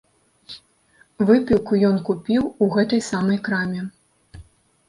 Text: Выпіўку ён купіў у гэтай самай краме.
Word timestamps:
Выпіўку 1.31 1.73
ён 1.89 1.95
купіў 2.07 2.47
у 2.67 2.71
гэтай 2.77 3.05
самай 3.11 3.39
краме. 3.49 3.81